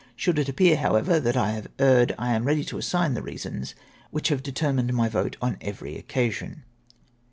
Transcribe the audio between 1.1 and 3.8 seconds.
that I have erred, I am ready to assign the reasons